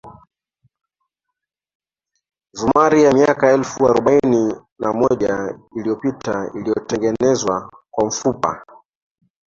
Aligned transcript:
Zumari 2.57 2.99
ya 3.03 3.13
miaka 3.13 3.51
elfu 3.51 3.79
arobaini 3.89 4.55
na 4.79 4.93
moja 4.93 5.59
iliyopita 5.75 6.51
iliyotengenezwa 6.55 7.71
kwa 7.91 8.05
mfupa 8.05 8.65